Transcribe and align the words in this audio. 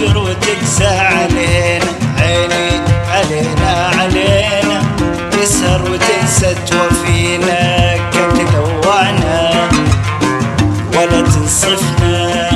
تفجر 0.00 0.18
وتكسى 0.18 0.86
علينا 0.86 1.84
عيني 2.18 2.80
علينا 3.10 3.90
علينا. 3.98 4.82
تسهر 5.30 5.82
وتنسى 5.82 6.54
توفينا 6.70 7.96
كم 7.96 8.30
تلوعنا 8.34 9.68
ولا 10.96 11.20
تنصفنا. 11.20 12.50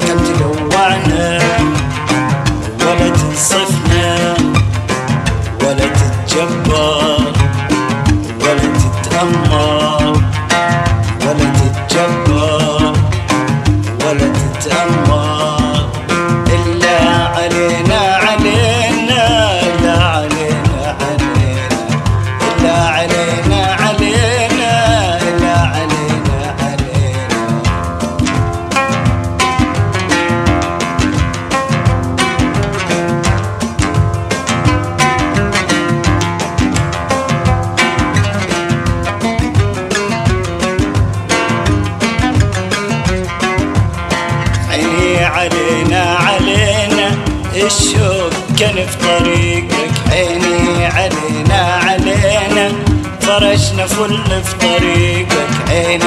كم 0.00 0.18
تلوعنا 0.24 1.38
ولا 2.80 3.08
تنصفنا 3.08 4.34
ولا 5.62 5.86
تتجبر 5.86 7.32
ولا 8.40 8.68
تتأمر. 9.02 9.97
الشوق 47.66 48.30
كان 48.58 48.74
في 48.86 48.96
طريقك 49.08 49.90
عيني 50.12 50.86
علينا 50.86 51.80
علينا 51.84 52.72
فرشنا 53.20 53.86
فل 53.86 54.18
في 54.44 54.54
طريقك 54.60 55.48
عيني 55.68 56.04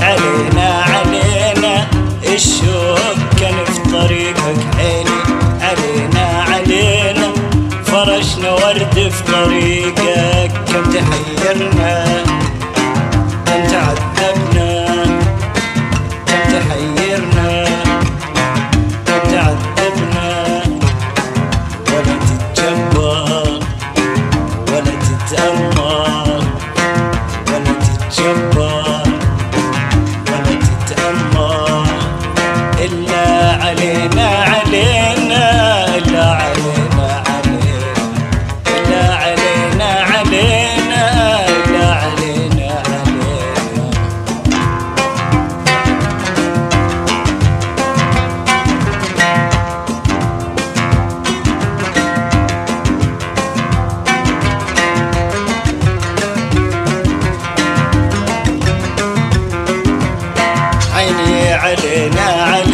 علينا 0.00 0.84
علينا 0.84 1.86
الشوق 2.34 3.16
كان 3.40 3.54
في 3.64 3.90
طريقك 3.92 4.56
عيني 4.78 5.20
علينا 5.60 6.44
علينا 6.48 7.32
فرشنا 7.86 8.50
ورد 8.52 9.12
في 9.12 9.32
طريقك 9.32 10.50
كم 10.72 10.90
تحيرنا 10.90 11.93
إلا 33.84 34.28
علينا 34.28 35.44
إلا 35.96 36.24
علينا 36.24 37.22
علينا 37.28 37.92
إلا 38.76 39.14
علينا 39.14 39.88
علينا 40.10 41.02
إلا 41.48 41.86
علينا 42.02 42.68
علينا. 42.86 43.90
عيني 60.94 61.52
علينا 61.52 62.20
علينا 62.22 62.73